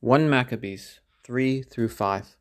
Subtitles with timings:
[0.00, 2.36] 1 Maccabees 3 through 5.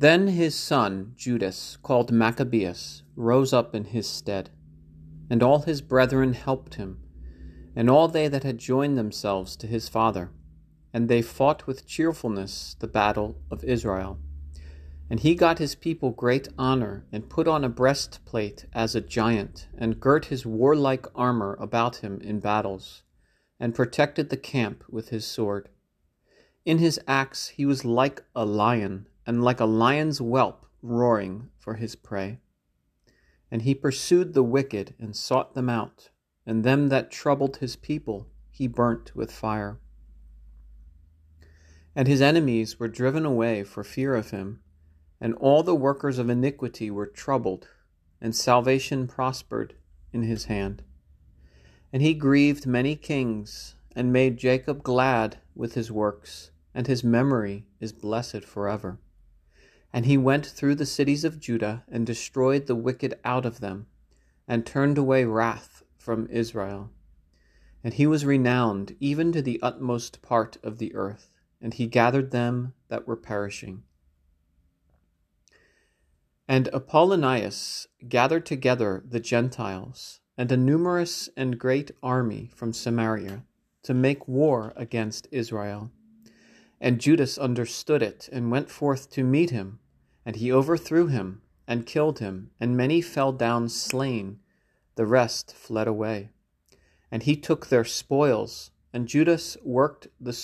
[0.00, 4.50] Then his son Judas, called Maccabeus, rose up in his stead,
[5.30, 6.98] and all his brethren helped him,
[7.76, 10.32] and all they that had joined themselves to his father.
[10.92, 14.18] And they fought with cheerfulness the battle of Israel.
[15.08, 19.68] And he got his people great honor, and put on a breastplate as a giant,
[19.78, 23.04] and girt his warlike armor about him in battles,
[23.60, 25.68] and protected the camp with his sword.
[26.64, 31.74] In his acts he was like a lion, and like a lion's whelp roaring for
[31.74, 32.38] his prey.
[33.50, 36.10] And he pursued the wicked and sought them out,
[36.46, 39.80] and them that troubled his people he burnt with fire.
[41.96, 44.60] And his enemies were driven away for fear of him,
[45.20, 47.66] and all the workers of iniquity were troubled,
[48.20, 49.74] and salvation prospered
[50.12, 50.84] in his hand.
[51.92, 57.66] And he grieved many kings, and made Jacob glad with his works and his memory
[57.80, 58.98] is blessed forever.
[59.92, 63.86] And he went through the cities of Judah and destroyed the wicked out of them,
[64.48, 66.90] and turned away wrath from Israel.
[67.84, 72.30] And he was renowned even to the utmost part of the earth, and he gathered
[72.30, 73.82] them that were perishing.
[76.48, 83.44] And Apollonius gathered together the Gentiles and a numerous and great army from Samaria
[83.82, 85.90] to make war against Israel.
[86.82, 89.78] And Judas understood it, and went forth to meet him.
[90.26, 94.40] And he overthrew him, and killed him, and many fell down slain.
[94.96, 96.30] The rest fled away.
[97.08, 100.36] And he took their spoils, and Judas worked the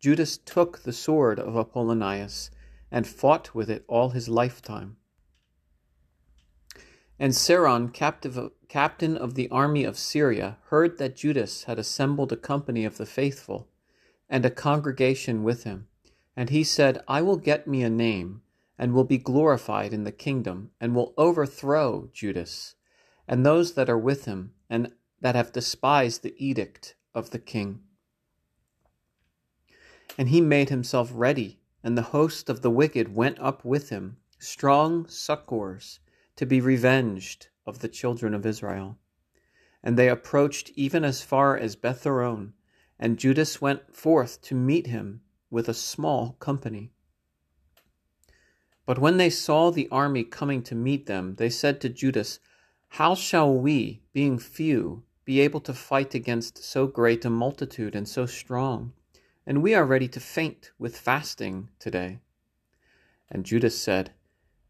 [0.00, 2.50] Judas took the sword of Apollonius,
[2.90, 4.96] and fought with it all his lifetime.
[7.20, 12.36] And Seron, captive, captain of the army of Syria, heard that Judas had assembled a
[12.36, 13.68] company of the faithful
[14.28, 15.88] and a congregation with him.
[16.36, 18.42] And he said, I will get me a name,
[18.78, 22.74] and will be glorified in the kingdom, and will overthrow Judas,
[23.28, 27.80] and those that are with him, and that have despised the edict of the king.
[30.18, 34.16] And he made himself ready, and the host of the wicked went up with him,
[34.38, 36.00] strong succors,
[36.36, 38.98] to be revenged of the children of Israel.
[39.82, 42.52] And they approached even as far as Betharon,
[42.98, 46.90] and Judas went forth to meet him with a small company.
[48.86, 52.38] But when they saw the army coming to meet them, they said to Judas,
[52.88, 58.08] How shall we, being few, be able to fight against so great a multitude and
[58.08, 58.92] so strong?
[59.46, 62.20] And we are ready to faint with fasting today.
[63.30, 64.12] And Judas said,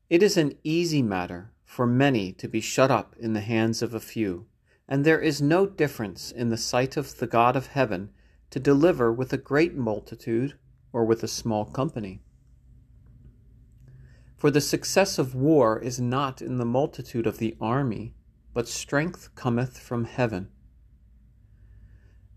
[0.09, 3.95] It is an easy matter for many to be shut up in the hands of
[3.95, 4.47] a few,
[4.89, 8.11] and there is no difference in the sight of the God of heaven
[8.50, 10.55] to deliver with a great multitude
[10.93, 12.22] or with a small company.
[14.37, 18.15] For the success of war is not in the multitude of the army,
[18.53, 20.50] but strength cometh from heaven.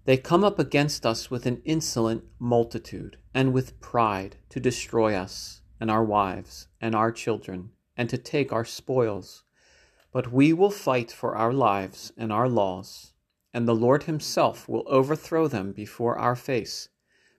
[0.06, 5.62] They come up against us with an insolent multitude, and with pride, to destroy us,
[5.82, 9.44] and our wives, and our children, and to take our spoils.
[10.18, 13.14] But we will fight for our lives and our laws,
[13.54, 16.90] and the Lord himself will overthrow them before our face.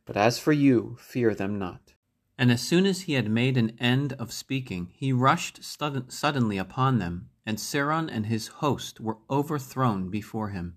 [0.06, 1.94] But as for you, fear them not.
[2.38, 7.00] And as soon as he had made an end of speaking, he rushed suddenly upon
[7.00, 10.76] them, and Seron and his host were overthrown before him.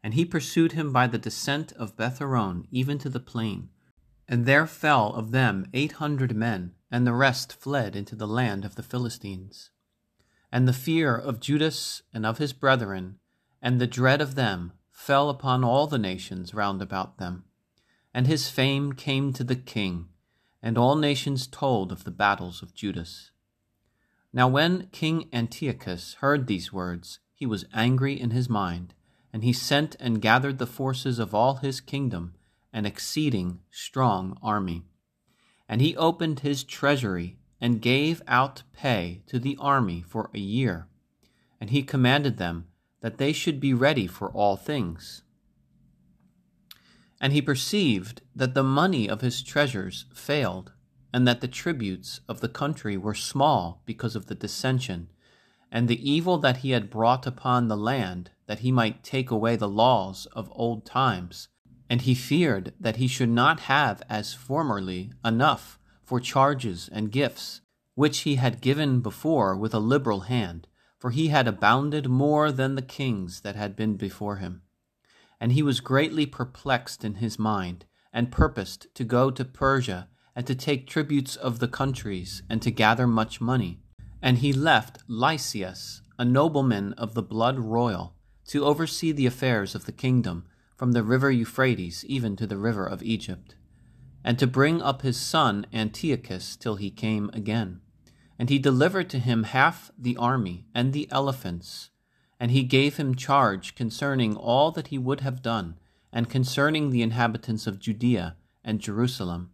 [0.00, 3.70] And he pursued him by the descent of Betharon even to the plain.
[4.28, 8.64] And there fell of them eight hundred men, and the rest fled into the land
[8.64, 9.71] of the Philistines.
[10.52, 13.18] And the fear of Judas and of his brethren,
[13.62, 17.44] and the dread of them, fell upon all the nations round about them.
[18.12, 20.08] And his fame came to the king,
[20.62, 23.30] and all nations told of the battles of Judas.
[24.32, 28.94] Now when King Antiochus heard these words, he was angry in his mind,
[29.32, 32.34] and he sent and gathered the forces of all his kingdom,
[32.72, 34.84] an exceeding strong army.
[35.68, 40.88] And he opened his treasury, and gave out pay to the army for a year.
[41.60, 42.66] And he commanded them
[43.02, 45.22] that they should be ready for all things.
[47.20, 50.72] And he perceived that the money of his treasures failed,
[51.14, 55.08] and that the tributes of the country were small because of the dissension,
[55.70, 59.54] and the evil that he had brought upon the land, that he might take away
[59.54, 61.46] the laws of old times.
[61.88, 65.78] And he feared that he should not have, as formerly, enough
[66.12, 67.62] for charges and gifts,
[67.94, 70.68] which he had given before with a liberal hand
[70.98, 74.60] for he had abounded more than the kings that had been before him.
[75.40, 80.06] And he was greatly perplexed in his mind, and purposed to go to Persia,
[80.36, 83.80] and to take tributes of the countries, and to gather much money.
[84.20, 88.14] And he left Lysias, a nobleman of the blood royal,
[88.48, 90.44] to oversee the affairs of the kingdom,
[90.76, 93.56] from the river Euphrates even to the river of Egypt,
[94.24, 97.80] and to bring up his son Antiochus till he came again.
[98.38, 101.90] And he delivered to him half the army and the elephants,
[102.40, 105.78] and he gave him charge concerning all that he would have done
[106.12, 109.52] and concerning the inhabitants of Judea and Jerusalem,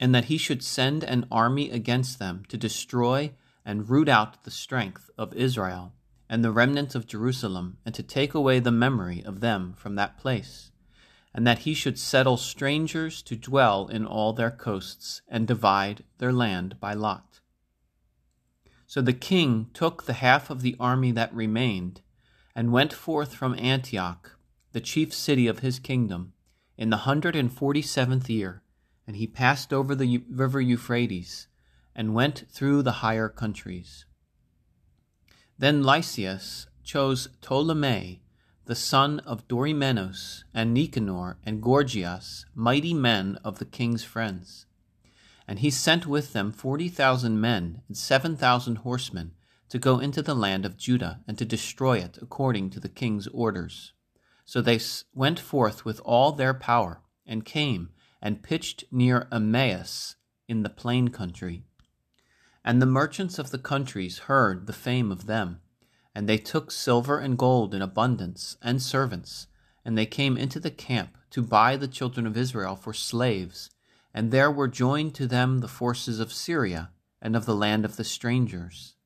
[0.00, 3.32] and that he should send an army against them to destroy
[3.64, 5.92] and root out the strength of Israel
[6.28, 10.16] and the remnant of Jerusalem, and to take away the memory of them from that
[10.16, 10.71] place,
[11.34, 16.32] and that he should settle strangers to dwell in all their coasts, and divide their
[16.32, 17.40] land by lot.
[18.86, 22.02] So the king took the half of the army that remained,
[22.54, 24.36] and went forth from Antioch
[24.72, 26.32] the chief city of his kingdom,
[26.76, 28.62] in the hundred and forty seventh year,
[29.06, 31.46] and he passed over the river Euphrates,
[31.94, 34.06] and went through the higher countries.
[35.58, 38.21] Then Lysias chose Ptolemy,
[38.64, 44.66] the son of Dorymenos, and Nicanor, and Gorgias, mighty men of the king's friends.
[45.48, 49.32] And he sent with them forty thousand men and seven thousand horsemen
[49.68, 53.26] to go into the land of Judah and to destroy it according to the king's
[53.28, 53.92] orders.
[54.44, 54.78] So they
[55.14, 57.88] went forth with all their power, and came
[58.20, 60.16] and pitched near Emmaus
[60.46, 61.64] in the plain country.
[62.64, 65.61] And the merchants of the countries heard the fame of them,
[66.14, 69.46] and they took silver and gold in abundance, and servants,
[69.84, 73.70] and they came into the camp to buy the children of Israel for slaves,
[74.12, 77.96] and there were joined to them the forces of Syria and of the land of
[77.96, 78.96] the strangers.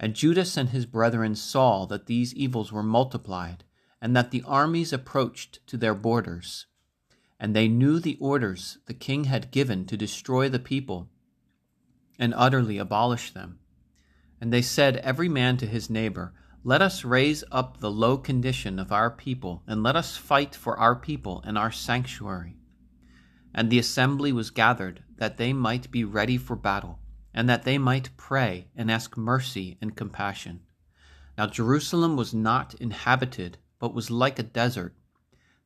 [0.00, 3.64] And Judas and his brethren saw that these evils were multiplied,
[4.00, 6.66] and that the armies approached to their borders.
[7.38, 11.08] And they knew the orders the king had given to destroy the people
[12.18, 13.58] and utterly abolish them.
[14.44, 18.78] And they said, every man to his neighbor, Let us raise up the low condition
[18.78, 22.58] of our people, and let us fight for our people and our sanctuary.
[23.54, 26.98] And the assembly was gathered, that they might be ready for battle,
[27.32, 30.60] and that they might pray and ask mercy and compassion.
[31.38, 34.94] Now Jerusalem was not inhabited but was like a desert.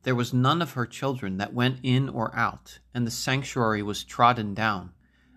[0.03, 4.05] There was none of her children that went in or out, and the sanctuary was
[4.05, 4.93] trodden down,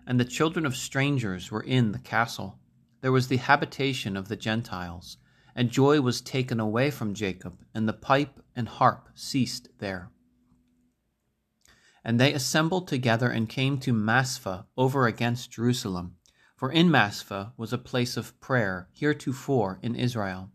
[0.07, 2.61] and the children of strangers were in the castle.
[3.03, 5.17] There was the habitation of the Gentiles,
[5.53, 10.09] and joy was taken away from Jacob, and the pipe and harp ceased there.
[12.05, 16.15] And they assembled together and came to Maspha over against Jerusalem,
[16.55, 20.51] for in Maspha was a place of prayer heretofore in Israel.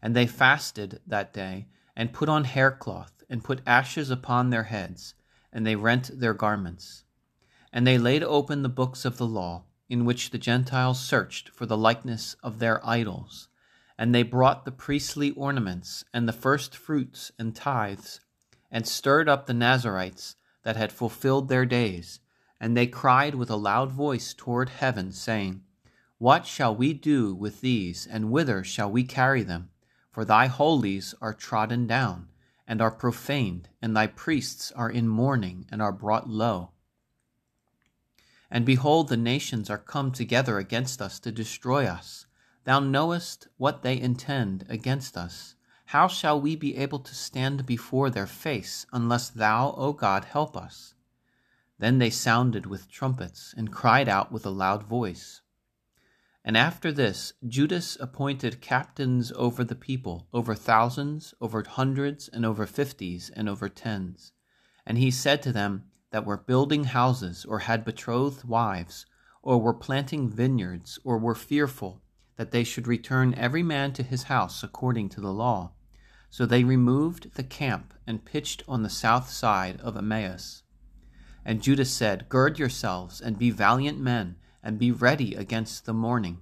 [0.00, 5.12] And they fasted that day, and put on haircloth, and put ashes upon their heads,
[5.52, 7.04] and they rent their garments.
[7.70, 11.66] And they laid open the books of the law, in which the Gentiles searched for
[11.66, 13.48] the likeness of their idols.
[13.98, 18.20] And they brought the priestly ornaments, and the first fruits and tithes,
[18.70, 22.20] and stirred up the Nazarites that had fulfilled their days.
[22.60, 25.62] And they cried with a loud voice toward heaven, saying,
[26.18, 29.70] What shall we do with these, and whither shall we carry them?
[30.10, 32.28] For thy holies are trodden down,
[32.66, 36.70] and are profaned, and thy priests are in mourning, and are brought low.
[38.54, 42.26] And behold, the nations are come together against us to destroy us.
[42.64, 45.54] Thou knowest what they intend against us.
[45.86, 50.54] How shall we be able to stand before their face, unless thou, O God, help
[50.54, 50.92] us?
[51.78, 55.40] Then they sounded with trumpets, and cried out with a loud voice.
[56.44, 62.66] And after this, Judas appointed captains over the people, over thousands, over hundreds, and over
[62.66, 64.32] fifties, and over tens.
[64.84, 69.06] And he said to them that were building houses, or had betrothed wives,
[69.42, 72.00] or were planting vineyards, or were fearful,
[72.36, 75.72] that they should return every man to his house according to the law.
[76.30, 80.62] So they removed the camp and pitched on the south side of Emmaus.
[81.44, 86.40] And Judas said, Gird yourselves and be valiant men and be ready against the morning,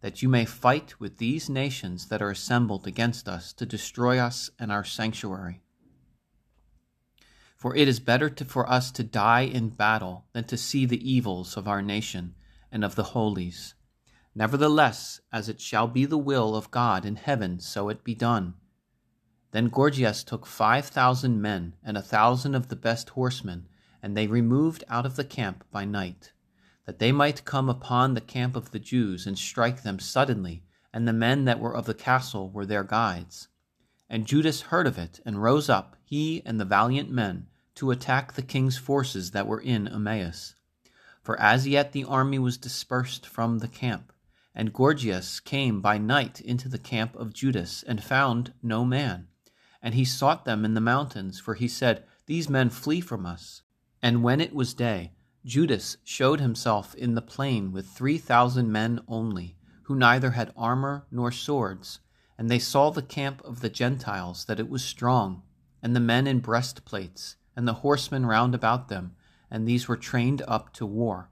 [0.00, 4.50] that you may fight with these nations that are assembled against us to destroy us
[4.58, 5.61] and our sanctuary.
[7.62, 11.08] For it is better to, for us to die in battle than to see the
[11.08, 12.34] evils of our nation
[12.72, 13.74] and of the holies.
[14.34, 18.54] Nevertheless, as it shall be the will of God in heaven, so it be done.
[19.52, 23.68] Then Gorgias took five thousand men and a thousand of the best horsemen,
[24.02, 26.32] and they removed out of the camp by night
[26.86, 31.06] that they might come upon the camp of the Jews and strike them suddenly, and
[31.06, 33.46] the men that were of the castle were their guides.
[34.10, 38.32] And Judas heard of it, and rose up, he and the valiant men, to attack
[38.32, 40.54] the king's forces that were in Emmaus.
[41.22, 44.12] For as yet the army was dispersed from the camp,
[44.54, 49.28] and Gorgias came by night into the camp of Judas and found no man.
[49.80, 53.62] And he sought them in the mountains, for he said, These men flee from us.
[54.02, 55.12] And when it was day,
[55.44, 61.06] Judas showed himself in the plain with three thousand men only, who neither had armor
[61.10, 62.00] nor swords.
[62.36, 65.42] And they saw the camp of the Gentiles, that it was strong,
[65.82, 69.14] and the men in breastplates, and the horsemen round about them,
[69.50, 71.30] and these were trained up to war.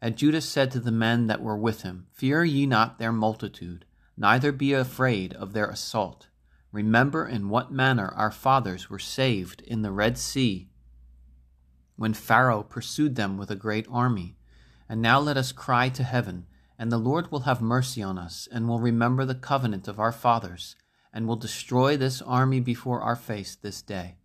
[0.00, 3.84] And Judas said to the men that were with him, Fear ye not their multitude,
[4.16, 6.28] neither be afraid of their assault.
[6.70, 10.68] Remember in what manner our fathers were saved in the Red Sea,
[11.96, 14.36] when Pharaoh pursued them with a great army.
[14.88, 16.46] And now let us cry to heaven,
[16.78, 20.12] and the Lord will have mercy on us, and will remember the covenant of our
[20.12, 20.76] fathers,
[21.12, 24.18] and will destroy this army before our face this day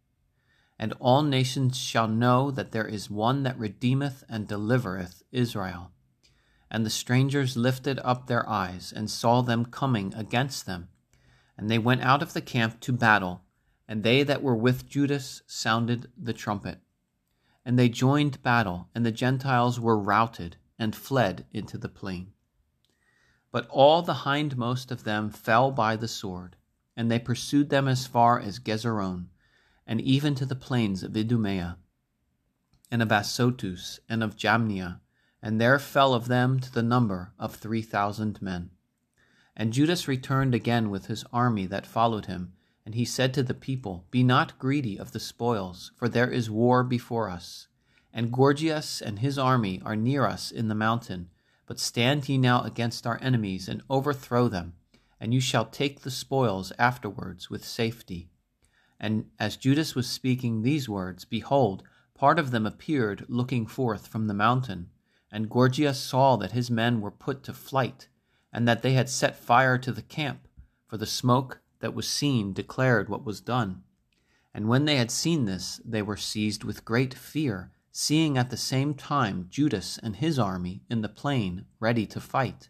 [0.83, 5.93] and all nations shall know that there is one that redeemeth and delivereth Israel.
[6.69, 10.89] And the strangers lifted up their eyes and saw them coming against them.
[11.57, 13.45] And they went out of the camp to battle,
[13.87, 16.79] and they that were with Judas sounded the trumpet.
[17.63, 22.33] And they joined battle, and the Gentiles were routed and fled into the plain.
[23.53, 26.57] But all the hindmost of them fell by the sword,
[26.93, 29.27] and they pursued them as far as Gezeron
[29.85, 31.77] and even to the plains of Idumea,
[32.91, 34.99] and of Azotus, and of Jamnia,
[35.41, 38.69] and there fell of them to the number of three thousand men.
[39.55, 42.53] And Judas returned again with his army that followed him,
[42.85, 46.49] and he said to the people, Be not greedy of the spoils, for there is
[46.49, 47.67] war before us.
[48.11, 51.29] And Gorgias and his army are near us in the mountain.
[51.65, 54.73] But stand ye now against our enemies, and overthrow them,
[55.19, 58.29] and you shall take the spoils afterwards with safety.
[59.03, 61.83] And as Judas was speaking these words, behold,
[62.13, 64.91] part of them appeared looking forth from the mountain.
[65.29, 68.07] And Gorgias saw that his men were put to flight,
[68.53, 70.47] and that they had set fire to the camp,
[70.87, 73.83] for the smoke that was seen declared what was done.
[74.53, 78.55] And when they had seen this, they were seized with great fear, seeing at the
[78.55, 82.69] same time Judas and his army in the plain ready to fight.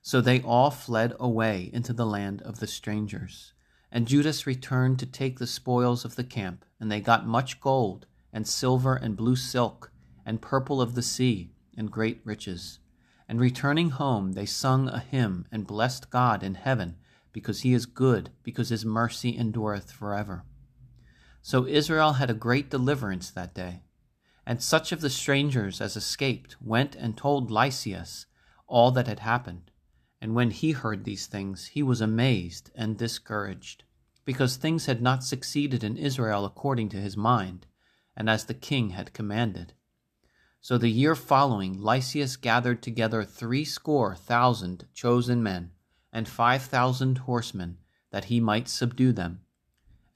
[0.00, 3.52] So they all fled away into the land of the strangers.
[3.90, 8.06] And Judas returned to take the spoils of the camp, and they got much gold,
[8.32, 9.90] and silver, and blue silk,
[10.26, 12.80] and purple of the sea, and great riches.
[13.28, 16.96] And returning home, they sung a hymn, and blessed God in heaven,
[17.32, 20.44] because he is good, because his mercy endureth forever.
[21.40, 23.82] So Israel had a great deliverance that day.
[24.44, 28.26] And such of the strangers as escaped went and told Lysias
[28.66, 29.70] all that had happened.
[30.20, 33.84] And when he heard these things, he was amazed and discouraged,
[34.24, 37.66] because things had not succeeded in Israel according to his mind,
[38.16, 39.74] and as the king had commanded.
[40.60, 45.70] So the year following, Lysias gathered together threescore thousand chosen men,
[46.12, 47.78] and five thousand horsemen,
[48.10, 49.42] that he might subdue them.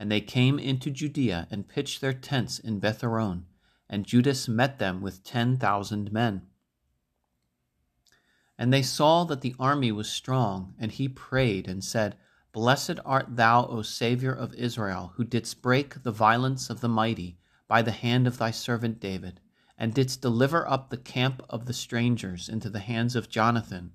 [0.01, 3.45] And they came into Judea and pitched their tents in Betharon,
[3.89, 6.43] and Judas met them with ten thousand men.
[8.63, 12.15] And they saw that the army was strong, and he prayed and said,
[12.53, 17.41] Blessed art thou, O Saviour of Israel, who didst break the violence of the mighty
[17.67, 19.41] by the hand of thy servant David,
[19.77, 23.95] and didst deliver up the camp of the strangers into the hands of Jonathan,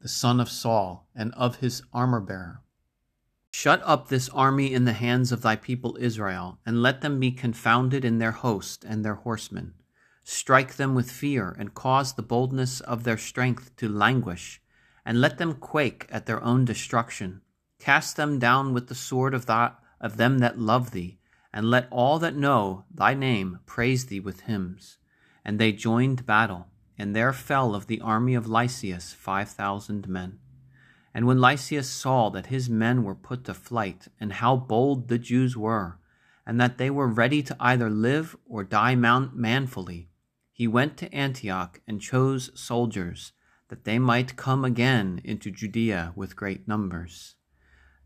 [0.00, 2.62] the son of Saul, and of his armor bearer.
[3.50, 7.32] Shut up this army in the hands of thy people Israel, and let them be
[7.32, 9.74] confounded in their host and their horsemen.
[10.26, 14.60] Strike them with fear, and cause the boldness of their strength to languish,
[15.04, 17.42] and let them quake at their own destruction.
[17.78, 21.18] Cast them down with the sword of, that, of them that love thee,
[21.52, 24.96] and let all that know thy name praise thee with hymns.
[25.44, 30.38] And they joined battle, and there fell of the army of Lysias five thousand men.
[31.12, 35.18] And when Lysias saw that his men were put to flight, and how bold the
[35.18, 35.98] Jews were,
[36.46, 40.08] and that they were ready to either live or die manfully,
[40.54, 43.32] he went to Antioch and chose soldiers,
[43.70, 47.34] that they might come again into Judea with great numbers.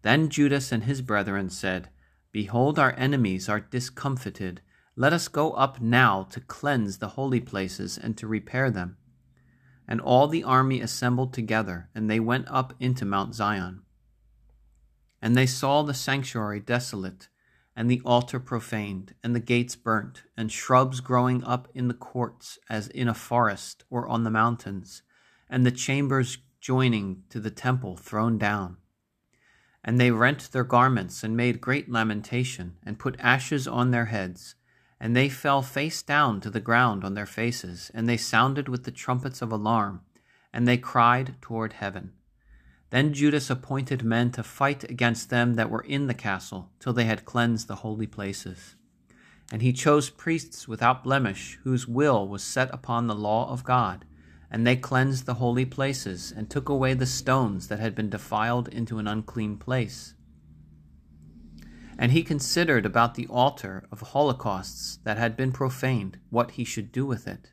[0.01, 1.91] Then Judas and his brethren said,
[2.33, 4.63] Behold, our enemies are discomfited.
[4.97, 8.97] Let us go up now to cleanse the holy places and to repair them.
[9.87, 13.83] And all the army assembled together, and they went up into Mount Zion.
[15.21, 17.29] And they saw the sanctuary desolate
[17.79, 22.59] and the altar profaned, and the gates burnt, and shrubs growing up in the courts
[22.69, 25.03] as in a forest or on the mountains,
[25.49, 28.79] and the chambers joining to the temple thrown down.
[29.85, 34.57] And they rent their garments and made great lamentation, and put ashes on their heads.
[34.99, 38.83] And they fell face down to the ground on their faces, and they sounded with
[38.83, 40.01] the trumpets of alarm,
[40.53, 42.15] and they cried toward heaven.
[42.91, 47.05] Then Judas appointed men to fight against them that were in the castle, till they
[47.05, 48.77] had cleansed the holy places.
[49.53, 54.05] And he chose priests without blemish, whose will was set upon the law of God.
[54.51, 58.69] And they cleansed the holy places, and took away the stones that had been defiled
[58.69, 60.15] into an unclean place.
[61.99, 66.93] And he considered about the altar of holocausts that had been profaned, what he should
[66.93, 67.53] do with it.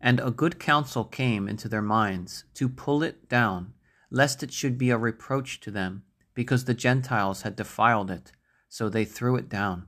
[0.00, 3.72] And a good counsel came into their minds to pull it down,
[4.12, 6.02] lest it should be a reproach to them,
[6.34, 8.30] because the Gentiles had defiled it,
[8.68, 9.86] so they threw it down.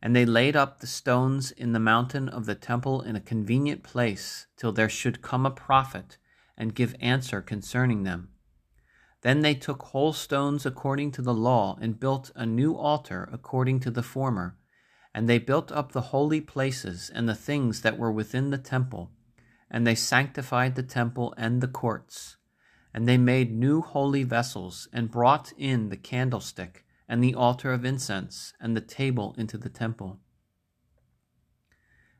[0.00, 3.82] And they laid up the stones in the mountain of the temple in a convenient
[3.82, 6.16] place, till there should come a prophet,
[6.56, 8.28] and give answer concerning them.
[9.22, 13.80] Then they took whole stones according to the law, and built a new altar according
[13.80, 14.56] to the former.
[15.12, 19.10] And they built up the holy places and the things that were within the temple,
[19.68, 22.36] and they sanctified the temple and the courts.
[22.94, 27.84] And they made new holy vessels, and brought in the candlestick, and the altar of
[27.84, 30.20] incense, and the table into the temple.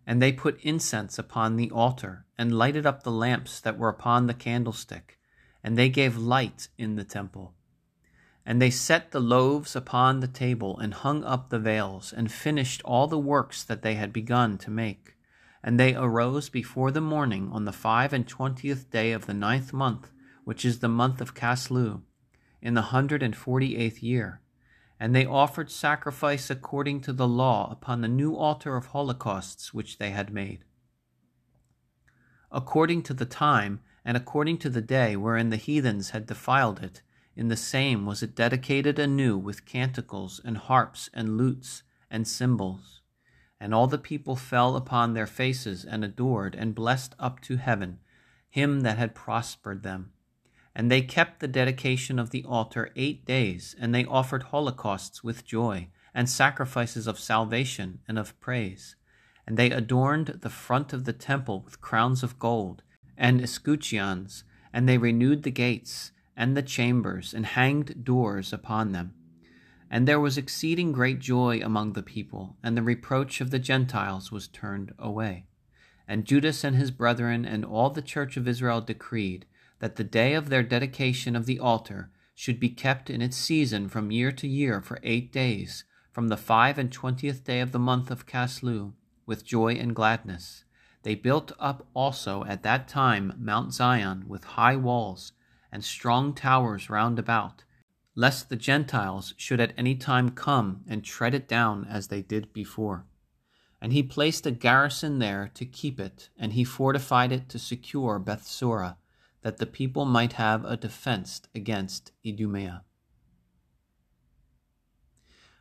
[0.06, 4.26] And they put incense upon the altar, and lighted up the lamps that were upon
[4.26, 5.18] the candlestick
[5.64, 7.54] and they gave light in the temple.
[8.44, 12.82] And they set the loaves upon the table, and hung up the veils, and finished
[12.84, 15.16] all the works that they had begun to make.
[15.62, 19.72] And they arose before the morning on the five and twentieth day of the ninth
[19.72, 20.10] month,
[20.44, 22.02] which is the month of Casleu,
[22.62, 24.40] in the hundred and forty eighth year.
[25.00, 29.98] And they offered sacrifice according to the law upon the new altar of holocausts which
[29.98, 30.64] they had made.
[32.52, 37.02] According to the time, and according to the day wherein the heathens had defiled it,
[37.34, 43.00] in the same was it dedicated anew with canticles and harps and lutes and cymbals.
[43.58, 47.98] And all the people fell upon their faces and adored and blessed up to heaven
[48.54, 50.12] him that had prospered them.
[50.74, 55.46] And they kept the dedication of the altar eight days, and they offered holocausts with
[55.46, 58.96] joy, and sacrifices of salvation and of praise.
[59.46, 62.82] And they adorned the front of the temple with crowns of gold
[63.16, 69.14] and escutcheons, and they renewed the gates and the chambers, and hanged doors upon them.
[69.88, 74.32] And there was exceeding great joy among the people, and the reproach of the Gentiles
[74.32, 75.46] was turned away.
[76.08, 79.46] And Judas and his brethren and all the church of Israel decreed
[79.84, 83.86] that the day of their dedication of the altar should be kept in its season
[83.86, 87.78] from year to year for eight days, from the five and twentieth day of the
[87.78, 88.94] month of Casleu,
[89.26, 90.64] with joy and gladness.
[91.02, 95.32] They built up also at that time Mount Zion with high walls
[95.70, 97.64] and strong towers round about,
[98.14, 102.54] lest the Gentiles should at any time come and tread it down as they did
[102.54, 103.04] before.
[103.82, 108.18] And he placed a garrison there to keep it, and he fortified it to secure
[108.18, 108.96] Bethsura,
[109.44, 112.82] that the people might have a defense against Idumea.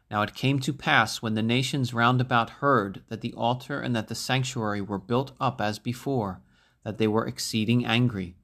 [0.10, 3.94] Now it came to pass when the nations round about heard that the altar and
[3.94, 6.40] that the sanctuary were built up as before,
[6.86, 8.38] that they were exceeding angry.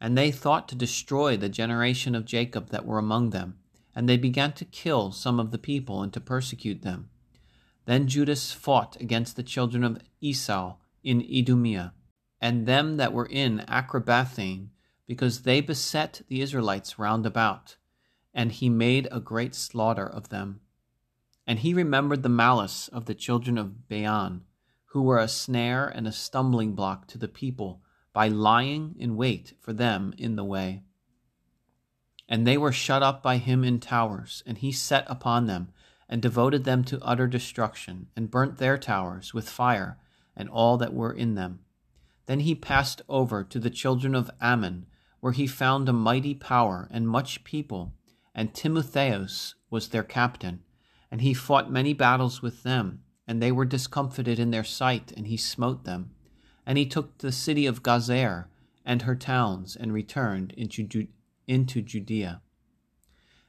[0.00, 3.58] And they thought to destroy the generation of Jacob that were among them.
[3.96, 7.10] And they began to kill some of the people and to persecute them.
[7.86, 11.94] Then Judas fought against the children of Esau in Idumea,
[12.40, 14.68] and them that were in Acrabathane,
[15.06, 17.76] because they beset the Israelites round about.
[18.32, 20.60] And he made a great slaughter of them.
[21.46, 24.40] And he remembered the malice of the children of Baan,
[24.86, 29.54] who were a snare and a stumbling block to the people by lying in wait
[29.60, 30.82] for them in the way.
[32.28, 35.68] And they were shut up by him in towers, and he set upon them,
[36.08, 39.98] and devoted them to utter destruction, and burnt their towers with fire,
[40.36, 41.60] and all that were in them.
[42.26, 44.86] Then he passed over to the children of Ammon,
[45.24, 47.94] where he found a mighty power and much people,
[48.34, 50.62] and Timotheus was their captain
[51.14, 55.28] and he fought many battles with them, and they were discomfited in their sight, and
[55.28, 56.10] he smote them.
[56.66, 58.48] And he took the city of Gazer
[58.84, 61.06] and her towns, and returned into,
[61.82, 62.42] Judea.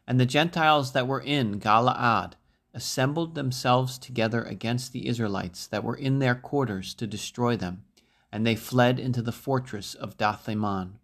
[0.05, 2.33] And the Gentiles that were in Galaad
[2.71, 7.83] assembled themselves together against the Israelites that were in their quarters to destroy them,
[8.31, 10.99] and they fled into the fortress of Dathaman.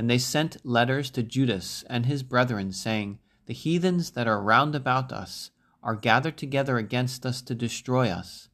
[0.00, 4.74] And they sent letters to Judas and his brethren, saying, The heathens that are round
[4.74, 5.50] about us,
[5.82, 8.48] are gathered together against us to destroy us,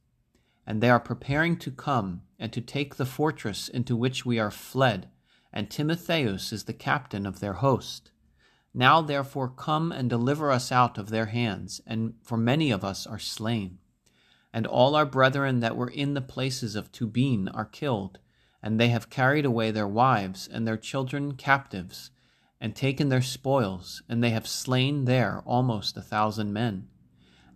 [0.65, 4.51] and they are preparing to come and to take the fortress into which we are
[4.51, 5.07] fled,
[5.53, 8.11] and Timotheus is the captain of their host.
[8.73, 13.07] Now therefore come and deliver us out of their hands, and for many of us
[13.07, 13.77] are slain.
[14.51, 18.19] And all our brethren that were in the places of Tubin are killed,
[18.67, 22.11] and they have carried away their wives and their children captives,
[22.59, 26.85] and taken their spoils, and they have slain there almost a thousand men.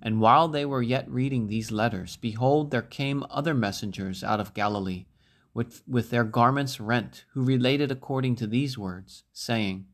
[0.02, 4.54] And while they were yet reading these letters, behold, there came other messengers out of
[4.54, 5.06] Galilee,
[5.54, 9.88] with, with their garments rent, who related according to these words, saying,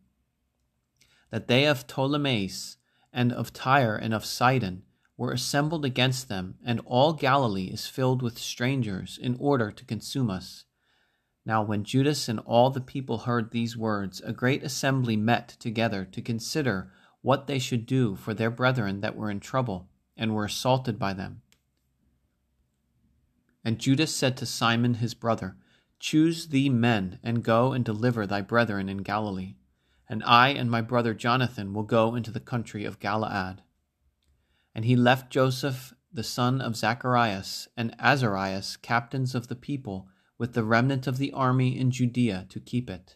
[1.31, 2.75] That they of Ptolemais,
[3.11, 4.83] and of Tyre, and of Sidon,
[5.17, 10.29] were assembled against them, and all Galilee is filled with strangers, in order to consume
[10.29, 10.65] us.
[11.47, 16.03] Now, when Judas and all the people heard these words, a great assembly met together
[16.03, 20.43] to consider what they should do for their brethren that were in trouble and were
[20.43, 21.41] assaulted by them.
[23.63, 25.55] And Judas said to Simon his brother,
[26.01, 29.55] Choose thee men, and go and deliver thy brethren in Galilee,
[30.09, 33.61] and I and my brother Jonathan will go into the country of Galilee.
[34.75, 40.53] And he left Joseph the son of Zacharias and Azarias captains of the people with
[40.53, 43.15] the remnant of the army in Judea to keep it.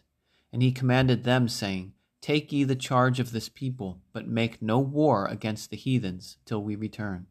[0.52, 4.78] And he commanded them, saying, Take ye the charge of this people, but make no
[4.78, 7.26] war against the heathens till we return.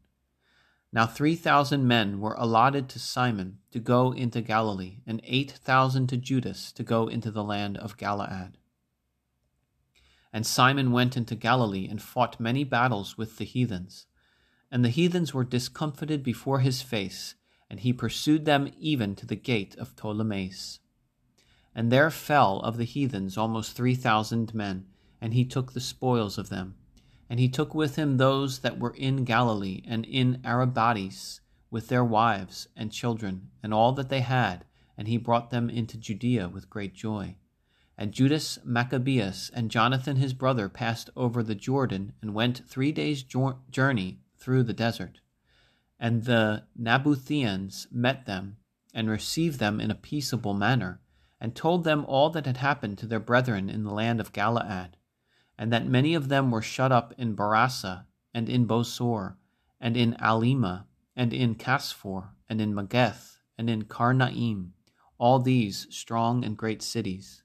[0.93, 6.07] Now three thousand men were allotted to Simon to go into Galilee, and eight thousand
[6.07, 8.49] to Judas to go into the land of Galilee.
[10.33, 14.07] And Simon went into Galilee and fought many battles with the heathens.
[14.69, 17.35] And the heathens were discomfited before his face,
[17.71, 20.79] and he pursued them even to the gate of Ptolemais.
[21.73, 24.87] And there fell of the heathens almost three thousand men,
[25.21, 26.75] and he took the spoils of them.
[27.29, 32.03] And he took with him those that were in Galilee and in Arabades, with their
[32.03, 34.65] wives and children, and all that they had,
[34.97, 37.37] and he brought them into Judea with great joy.
[37.97, 43.23] And Judas Maccabeus and Jonathan his brother passed over the Jordan and went three days'
[43.23, 45.20] journey through the desert.
[46.03, 48.57] And the Nabutheans met them
[48.91, 50.99] and received them in a peaceable manner
[51.39, 54.93] and told them all that had happened to their brethren in the land of Galaad,
[55.59, 59.35] and that many of them were shut up in Barasa, and in Bosor,
[59.79, 64.73] and in Alima, and in Casphor, and in Mageth, and in Karnaim,
[65.19, 67.43] all these strong and great cities.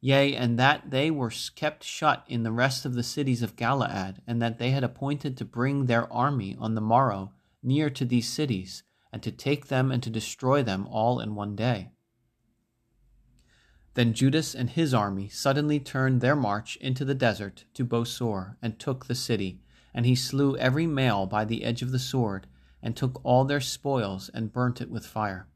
[0.00, 4.20] Yea, and that they were kept shut in the rest of the cities of Galaad,
[4.26, 7.32] and that they had appointed to bring their army on the morrow
[7.62, 11.56] near to these cities, and to take them and to destroy them all in one
[11.56, 11.90] day.
[13.94, 18.78] Then Judas and his army suddenly turned their march into the desert to Bosor and
[18.78, 19.60] took the city,
[19.92, 22.46] and he slew every male by the edge of the sword,
[22.82, 25.48] and took all their spoils and burnt it with fire.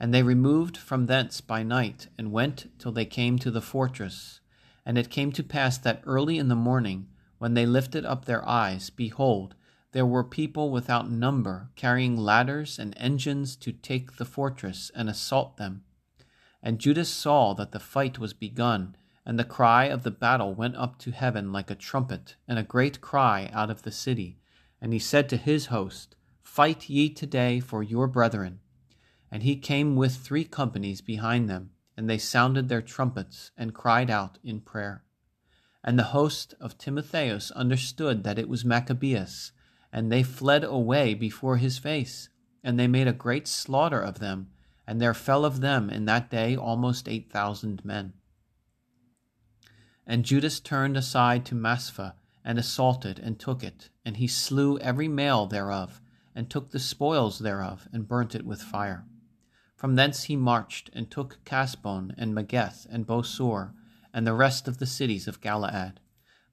[0.00, 4.40] And they removed from thence by night, and went till they came to the fortress.
[4.86, 8.48] And it came to pass that early in the morning, when they lifted up their
[8.48, 9.54] eyes, behold,
[9.92, 15.56] there were people without number carrying ladders and engines to take the fortress and assault
[15.56, 15.82] them.
[16.62, 20.76] And Judas saw that the fight was begun, and the cry of the battle went
[20.76, 24.38] up to heaven like a trumpet, and a great cry out of the city.
[24.80, 28.60] And he said to his host, Fight ye today for your brethren.
[29.30, 34.10] And he came with three companies behind them, and they sounded their trumpets, and cried
[34.10, 35.04] out in prayer.
[35.84, 39.52] And the host of Timotheus understood that it was Maccabeus,
[39.92, 42.28] and they fled away before his face,
[42.62, 44.48] and they made a great slaughter of them
[44.88, 48.14] and there fell of them in that day almost eight thousand men.
[50.06, 55.06] And Judas turned aside to Maspha, and assaulted, and took it, and he slew every
[55.06, 56.00] male thereof,
[56.34, 59.04] and took the spoils thereof, and burnt it with fire.
[59.76, 63.74] From thence he marched, and took Casbon, and Mageth, and Bosor,
[64.14, 65.98] and the rest of the cities of Galaad.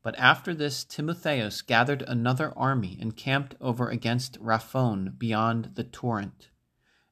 [0.05, 6.51] But after this Timotheus gathered another army, and camped over against Raphon beyond the torrent.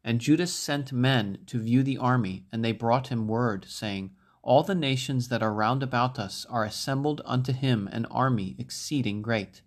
[0.04, 4.12] And Judas sent men to view the army, and they brought him word, saying,
[4.44, 9.24] All the nations that are round about us are assembled unto him an army exceeding
[9.24, 9.64] great.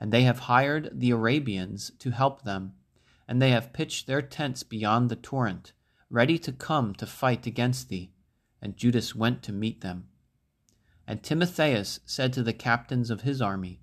[0.00, 2.72] And they have hired the Arabians to help them,
[3.28, 5.74] and they have pitched their tents beyond the torrent,
[6.08, 8.14] ready to come to fight against thee.
[8.62, 10.08] And Judas went to meet them.
[11.12, 13.82] And Timotheus said to the captains of his army,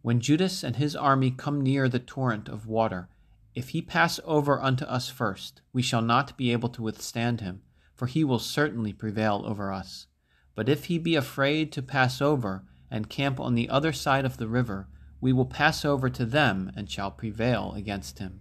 [0.00, 3.10] When Judas and his army come near the torrent of water,
[3.54, 7.60] if he pass over unto us first, we shall not be able to withstand him,
[7.94, 10.06] for he will certainly prevail over us.
[10.54, 14.38] But if he be afraid to pass over, and camp on the other side of
[14.38, 14.88] the river,
[15.20, 18.40] we will pass over to them, and shall prevail against him.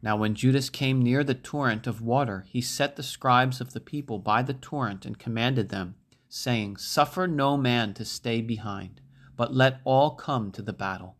[0.00, 3.80] Now when Judas came near the torrent of water, he set the scribes of the
[3.80, 5.96] people by the torrent, and commanded them,
[6.30, 9.00] saying, Suffer no man to stay behind,
[9.36, 11.16] but let all come to the battle.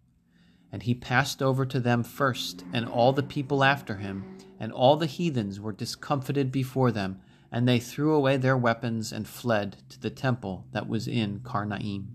[0.73, 4.97] And he passed over to them first, and all the people after him, and all
[4.97, 7.21] the heathens were discomfited before them,
[7.51, 12.07] and they threw away their weapons and fled to the temple that was in Karnaim.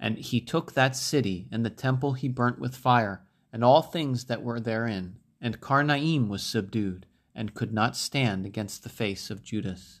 [0.00, 4.24] And he took that city, and the temple he burnt with fire, and all things
[4.24, 5.18] that were therein.
[5.40, 10.00] And Karnaim was subdued, and could not stand against the face of Judas.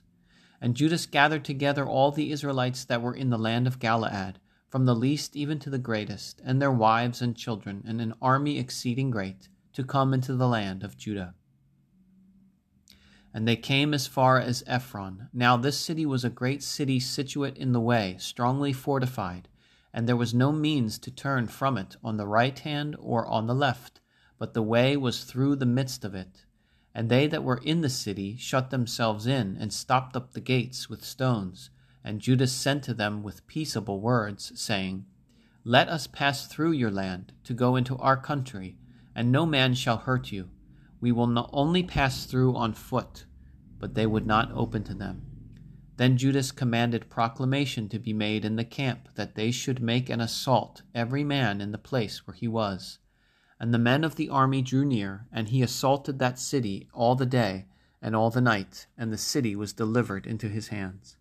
[0.62, 4.36] And Judas gathered together all the Israelites that were in the land of Galaad,
[4.68, 8.60] from the least even to the greatest, and their wives and children, and an army
[8.60, 11.34] exceeding great, to come into the land of Judah.
[13.34, 15.28] And they came as far as Ephron.
[15.32, 19.48] Now this city was a great city situate in the way, strongly fortified,
[19.92, 23.48] and there was no means to turn from it on the right hand or on
[23.48, 24.00] the left,
[24.38, 26.44] but the way was through the midst of it.
[26.94, 30.88] And they that were in the city shut themselves in, and stopped up the gates
[30.90, 31.70] with stones.
[32.04, 35.06] And Judas sent to them with peaceable words, saying,
[35.64, 38.76] Let us pass through your land, to go into our country,
[39.14, 40.50] and no man shall hurt you
[41.02, 43.26] we will not only pass through on foot,
[43.80, 45.26] but they would not open to them.
[45.96, 50.20] Then Judas commanded proclamation to be made in the camp that they should make an
[50.20, 53.00] assault, every man in the place where he was.
[53.62, 57.24] And the men of the army drew near, and he assaulted that city all the
[57.24, 57.66] day
[58.02, 61.16] and all the night, and the city was delivered into his hands.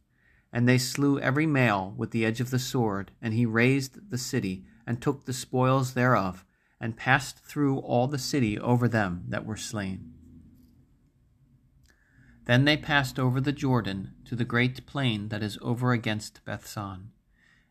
[0.51, 4.17] And they slew every male with the edge of the sword, and he razed the
[4.17, 6.43] city, and took the spoils thereof,
[6.79, 10.11] and passed through all the city over them that were slain.
[12.45, 17.11] Then they passed over the Jordan to the great plain that is over against Bethsan.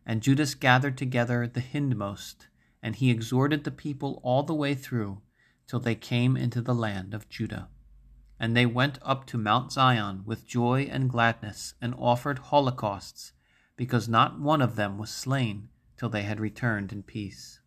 [0.07, 2.47] And Judas gathered together the hindmost,
[2.83, 5.21] and he exhorted the people all the way through,
[5.67, 7.69] till they came into the land of Judah.
[8.39, 13.33] And they went up to Mount Zion with joy and gladness, and offered holocausts,
[13.77, 17.61] because not one of them was slain till they had returned in peace.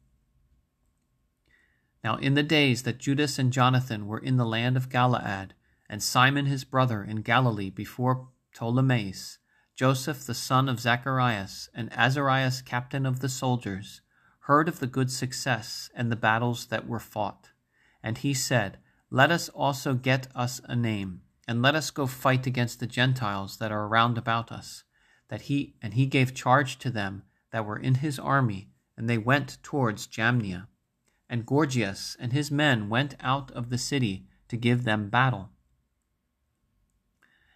[2.04, 5.52] Now in the days that Judas and Jonathan were in the land of Galaad,
[5.88, 9.38] and Simon his brother in Galilee before Ptolemais,
[9.76, 14.02] Joseph the son of Zacharias, and Azarias captain of the soldiers,
[14.44, 17.50] heard of the good success and the battles that were fought.
[18.02, 18.78] And he said,
[19.10, 23.58] Let us also get us a name, and let us go fight against the Gentiles
[23.58, 24.84] that are round about us.
[25.30, 29.18] That he and he gave charge to them that were in his army, and they
[29.18, 30.68] went towards Jamnia
[31.34, 35.50] and Gorgias and his men went out of the city to give them battle.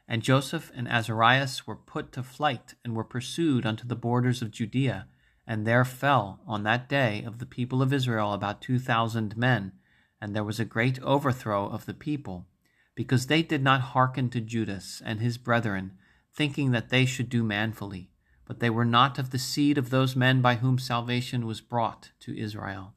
[0.08, 4.50] And Joseph and Azarias were put to flight and were pursued unto the borders of
[4.50, 5.08] Judea,
[5.48, 9.72] and there fell on that day of the people of Israel about two thousand men,
[10.20, 12.46] and there was a great overthrow of the people,
[12.96, 15.94] because they did not hearken to Judas and his brethren,
[16.36, 18.10] thinking that they should do manfully,
[18.46, 22.12] but they were not of the seed of those men by whom salvation was brought
[22.20, 22.94] to Israel.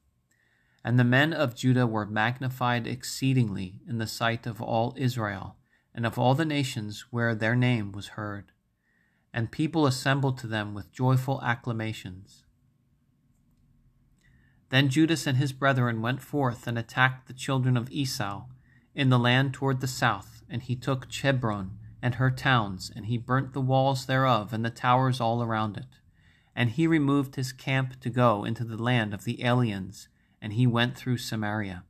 [0.82, 5.56] And the men of Judah were magnified exceedingly in the sight of all Israel,
[5.94, 8.52] and of all the nations where their name was heard.
[9.32, 12.44] And people assembled to them with joyful acclamations.
[14.70, 18.44] Then Judas and his brethren went forth and attacked the children of Esau
[18.94, 23.18] in the land toward the south, and he took Chebron and her towns, and he
[23.18, 25.98] burnt the walls thereof and the towers all around it.
[26.54, 30.08] And he removed his camp to go into the land of the aliens
[30.40, 31.84] and he went through Samaria.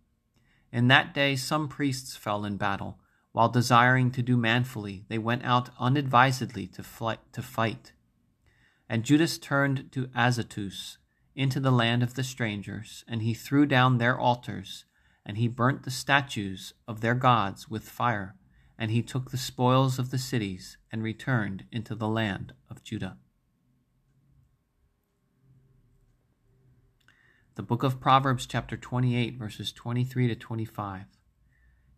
[0.72, 2.98] In that day some priests fell in battle.
[3.32, 7.92] While desiring to do manfully, they went out unadvisedly to, flight, to fight.
[8.88, 10.98] And Judas turned to Azotus,
[11.36, 14.84] into the land of the strangers, and he threw down their altars,
[15.24, 18.34] and he burnt the statues of their gods with fire,
[18.76, 23.16] and he took the spoils of the cities, and returned into the land of Judah.
[27.54, 31.19] The book of Proverbs, chapter 28, verses 23 to 25.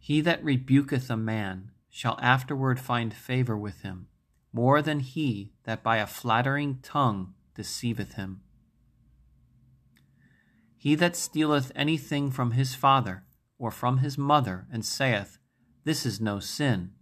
[0.04, 4.08] He that rebuketh a man shall afterward find favor with him,
[4.52, 8.40] more than he that by a flattering tongue deceiveth him.
[10.76, 13.22] He that stealeth anything from his father
[13.60, 15.38] or from his mother, and saith,
[15.84, 16.94] This is no sin,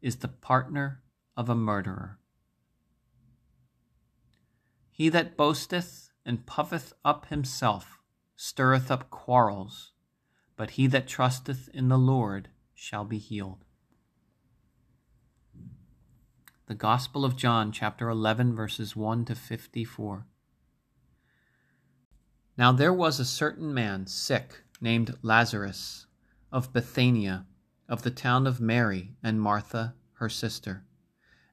[0.00, 1.02] is the partner
[1.36, 2.18] of a murderer.
[4.90, 7.98] He that boasteth and puffeth up himself
[8.34, 9.92] stirreth up quarrels,
[10.56, 13.64] but he that trusteth in the Lord shall be healed.
[16.66, 20.26] The Gospel of John, chapter 11, verses 1 to 54.
[22.58, 26.06] Now there was a certain man sick, named Lazarus,
[26.50, 27.46] of Bethania,
[27.88, 30.84] of the town of Mary and Martha, her sister.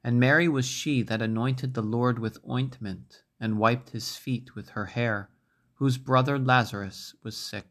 [0.03, 4.69] And Mary was she that anointed the Lord with ointment, and wiped his feet with
[4.69, 5.29] her hair,
[5.75, 7.67] whose brother Lazarus was sick.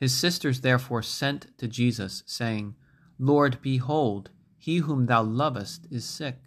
[0.00, 2.74] His sisters therefore sent to Jesus, saying,
[3.18, 6.40] Lord, behold, he whom thou lovest is sick.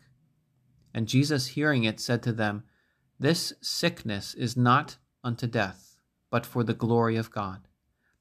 [0.92, 2.64] And Jesus, hearing it, said to them,
[3.20, 5.98] This sickness is not unto death,
[6.32, 7.68] but for the glory of God,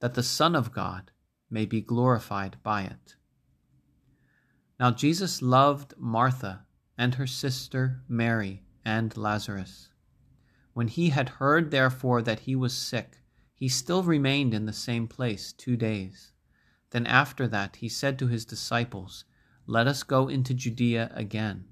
[0.00, 1.10] that the Son of God
[1.50, 3.16] may be glorified by it.
[4.78, 6.66] Now Jesus loved Martha
[6.98, 9.88] and her sister Mary and Lazarus.
[10.74, 13.21] When he had heard therefore that he was sick,
[13.62, 16.32] he still remained in the same place two days.
[16.90, 19.24] Then after that he said to his disciples,
[19.68, 21.66] Let us go into Judea again.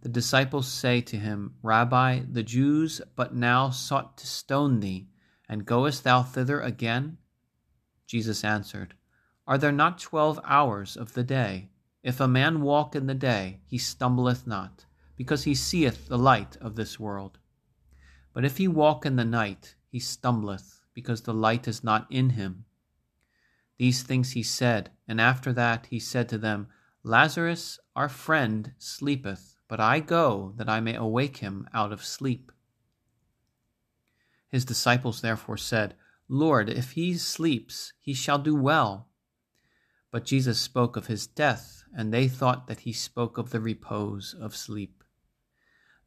[0.00, 5.10] The disciples say to him, Rabbi, the Jews but now sought to stone thee,
[5.46, 7.18] and goest thou thither again?
[8.06, 8.94] Jesus answered,
[9.46, 11.68] Are there not twelve hours of the day?
[12.02, 16.56] If a man walk in the day, he stumbleth not, because he seeth the light
[16.56, 17.38] of this world.
[18.32, 22.30] But if he walk in the night, he stumbleth, because the light is not in
[22.30, 22.64] him.
[23.76, 26.68] These things he said, and after that he said to them,
[27.02, 32.50] Lazarus, our friend, sleepeth, but I go that I may awake him out of sleep.
[34.48, 35.96] His disciples therefore said,
[36.30, 39.10] Lord, if he sleeps, he shall do well.
[40.10, 44.34] But Jesus spoke of his death, and they thought that he spoke of the repose
[44.40, 45.04] of sleep.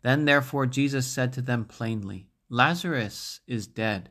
[0.02, 4.10] Then therefore Jesus said to them plainly, Lazarus is dead,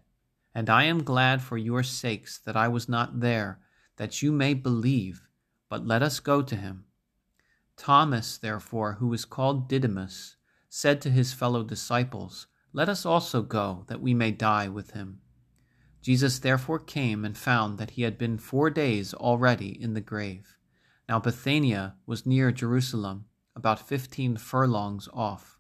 [0.55, 3.61] and I am glad for your sakes that I was not there,
[3.97, 5.29] that you may believe,
[5.69, 6.85] but let us go to him.
[7.77, 10.37] Thomas, therefore, who is called Didymus,
[10.69, 15.21] said to his fellow disciples, Let us also go, that we may die with him.
[16.03, 20.57] Jesus therefore came and found that he had been four days already in the grave.
[21.09, 25.58] Now Bethania was near Jerusalem, about fifteen furlongs off.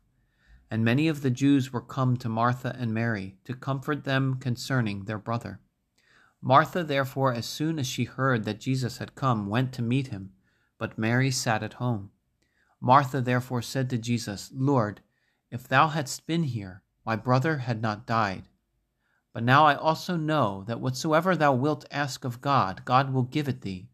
[0.70, 5.04] And many of the Jews were come to Martha and Mary to comfort them concerning
[5.04, 5.60] their brother.
[6.40, 10.32] Martha therefore, as soon as she heard that Jesus had come, went to meet him,
[10.78, 12.10] but Mary sat at home.
[12.80, 15.00] Martha therefore said to Jesus, Lord,
[15.50, 18.44] if thou hadst been here, my brother had not died.
[19.32, 23.48] But now I also know that whatsoever thou wilt ask of God, God will give
[23.48, 23.88] it thee.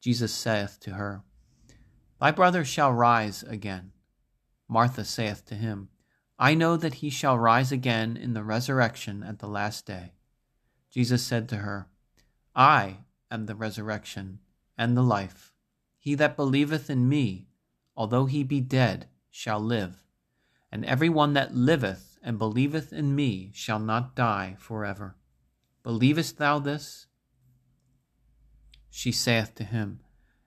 [0.00, 1.22] Jesus saith to her,
[2.20, 3.92] Thy brother shall rise again.
[4.68, 5.88] Martha saith to him,
[6.38, 10.12] I know that he shall rise again in the resurrection at the last day.
[10.90, 11.88] Jesus said to her,
[12.54, 12.98] I
[13.30, 14.40] am the resurrection
[14.76, 15.52] and the life.
[15.98, 17.48] He that believeth in me,
[17.96, 20.04] although he be dead, shall live.
[20.70, 25.16] And every one that liveth and believeth in me shall not die for ever.
[25.82, 27.06] Believest thou this?
[28.90, 30.00] She saith to him,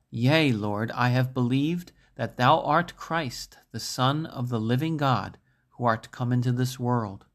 [0.09, 5.39] Yea, Lord, I have believed that thou art Christ, the Son of the living God,
[5.69, 7.25] who art come into this world.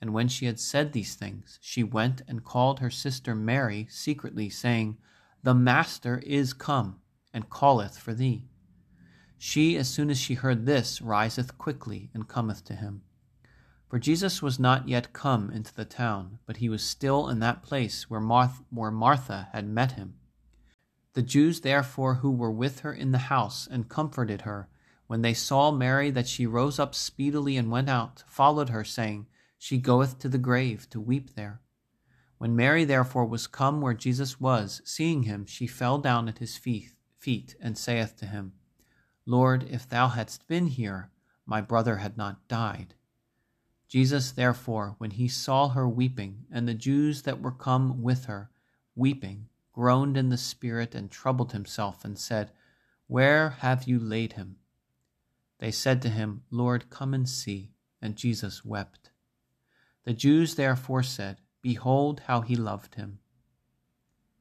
[0.00, 4.48] And when she had said these things, she went and called her sister Mary secretly,
[4.48, 4.96] saying,
[5.42, 7.00] The Master is come,
[7.34, 8.44] and calleth for thee.
[9.38, 13.02] She, as soon as she heard this, riseth quickly and cometh to him.
[13.88, 17.64] For Jesus was not yet come into the town, but he was still in that
[17.64, 20.14] place where, Marth- where Martha had met him.
[21.14, 24.68] The Jews therefore who were with her in the house and comforted her,
[25.06, 29.26] when they saw Mary that she rose up speedily and went out, followed her, saying,
[29.58, 31.60] She goeth to the grave to weep there.
[32.36, 36.56] When Mary therefore was come where Jesus was, seeing him, she fell down at his
[36.56, 38.52] feet, and saith to him,
[39.26, 41.10] Lord, if thou hadst been here,
[41.44, 42.94] my brother had not died.
[43.88, 48.50] Jesus, therefore, when he saw her weeping, and the Jews that were come with her
[48.94, 52.50] weeping, groaned in the spirit and troubled himself, and said,
[53.06, 54.56] Where have you laid him?
[55.60, 57.70] They said to him, Lord, come and see.
[58.02, 59.10] And Jesus wept.
[60.02, 63.20] The Jews therefore said, Behold how he loved him.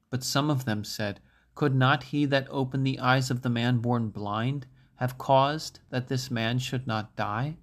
[0.10, 1.20] But some of them said,
[1.54, 6.08] Could not he that opened the eyes of the man born blind have caused that
[6.08, 7.58] this man should not die?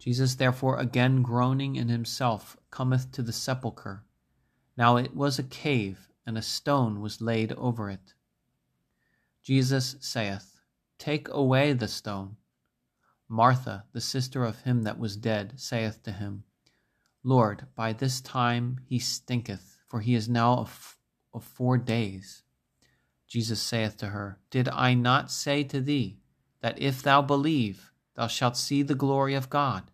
[0.00, 4.02] Jesus, therefore, again groaning in himself, cometh to the sepulchre.
[4.76, 8.14] Now it was a cave, and a stone was laid over it.
[9.42, 10.60] Jesus saith,
[10.98, 12.36] Take away the stone.
[13.28, 16.44] Martha, the sister of him that was dead, saith to him,
[17.24, 20.98] Lord, by this time he stinketh, for he is now of,
[21.32, 22.42] of four days.
[23.26, 26.18] Jesus saith to her, Did I not say to thee,
[26.60, 29.90] that if thou believe, thou shalt see the glory of God?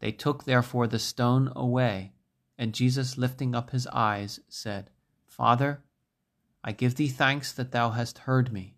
[0.00, 2.12] They took therefore the stone away,
[2.60, 4.90] and Jesus lifting up his eyes said,
[5.26, 5.82] Father,
[6.62, 8.76] I give thee thanks that thou hast heard me.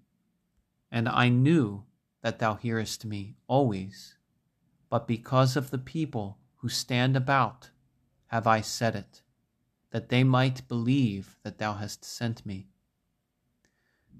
[0.93, 1.83] And I knew
[2.23, 4.15] that thou hearest me always,
[4.89, 7.71] but because of the people who stand about
[8.29, 9.23] have I said it,
[9.91, 12.69] that they might believe that thou hast sent me.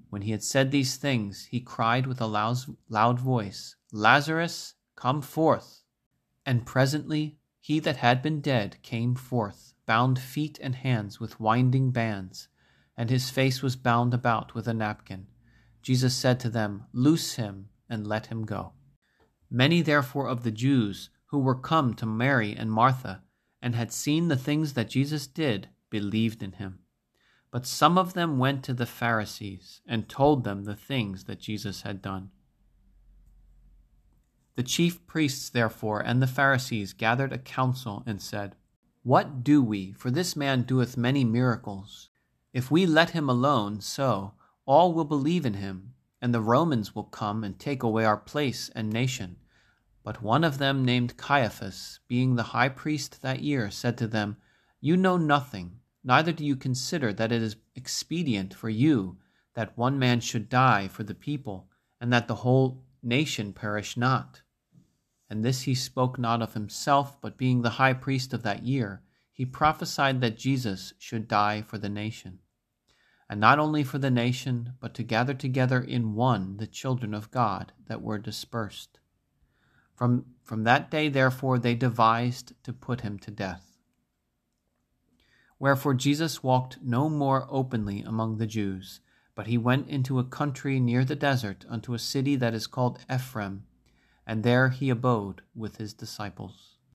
[0.09, 5.83] When he had said these things, he cried with a loud, voice, Lazarus, come forth.
[6.45, 11.91] And presently he that had been dead came forth, bound feet and hands with winding
[11.91, 12.49] bands,
[12.97, 15.25] and his face was bound about with a napkin.
[15.81, 18.73] Jesus said to them, Loose him and let him go.
[19.49, 23.23] Many therefore of the Jews who were come to Mary and Martha,
[23.61, 26.79] and had seen the things that Jesus did, believed in him.
[27.49, 31.83] But some of them went to the Pharisees and told them the things that Jesus
[31.83, 32.31] had done.
[34.55, 38.55] The chief priests, therefore, and the Pharisees gathered a council and said,
[39.01, 39.93] What do we?
[39.93, 42.09] For this man doeth many miracles.
[42.53, 44.35] If we let him alone so,
[44.67, 48.69] all will believe in him, and the Romans will come and take away our place
[48.75, 49.37] and nation.
[50.03, 54.37] But one of them, named Caiaphas, being the high priest that year, said to them,
[54.79, 59.17] You know nothing, neither do you consider that it is expedient for you
[59.55, 64.42] that one man should die for the people, and that the whole nation perish not.
[65.29, 69.01] And this he spoke not of himself, but being the high priest of that year,
[69.31, 72.39] he prophesied that Jesus should die for the nation.
[73.29, 77.31] And not only for the nation, but to gather together in one the children of
[77.31, 78.99] God that were dispersed.
[79.95, 83.77] From, from that day, therefore, they devised to put him to death.
[85.57, 88.99] Wherefore Jesus walked no more openly among the Jews
[89.35, 92.99] but he went into a country near the desert unto a city that is called
[93.11, 93.65] Ephraim,
[94.25, 96.72] and there he abode with his disciples.